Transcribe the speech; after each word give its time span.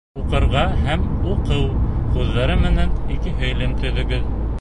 «Уҡырға» 0.19 0.61
һәм 0.85 1.03
«уҡыу» 1.33 1.67
һүҙҙәре 2.15 2.55
менән 2.63 2.97
ике 3.17 3.35
һөйләм 3.43 3.77
төҙөгөҙ 3.85 4.27